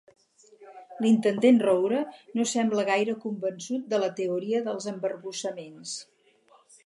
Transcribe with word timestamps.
L'intendent 1.05 1.59
Roure 1.65 1.99
no 2.39 2.45
sembla 2.53 2.87
gaire 2.89 3.15
convençut 3.27 3.85
de 3.93 4.01
la 4.07 4.11
teoria 4.23 4.65
dels 4.69 4.91
embarbussaments. 4.95 5.95